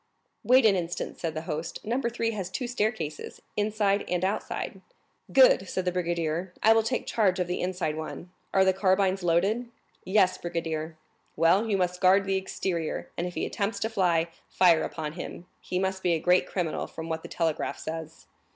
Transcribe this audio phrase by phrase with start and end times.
[0.43, 4.81] "Wait an instant," said the host; "Number 3 has two staircases,—inside and outside."
[5.31, 6.55] "Good," said the brigadier.
[6.63, 8.31] "I will take charge of the inside one.
[8.51, 9.67] Are the carbines loaded?"
[10.03, 10.97] "Yes, brigadier."
[11.35, 15.77] "Well, you guard the exterior, and if he attempts to fly, fire upon him; he
[15.77, 18.25] must be a great criminal, from what the telegraph says."